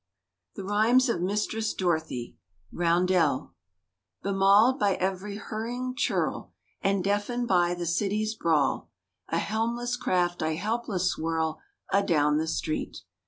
[0.55, 2.35] THE RHYMES OF MISTRESS DOROTHY
[2.71, 3.53] Roundel—
[4.23, 8.89] Bemauled by ev'ry hurrying churl And deafened by the city's brawl,
[9.27, 11.59] A helm less craft I helpless swirl
[11.93, 13.03] Adown the street.